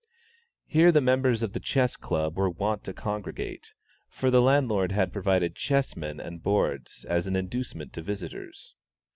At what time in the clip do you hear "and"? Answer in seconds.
6.19-6.41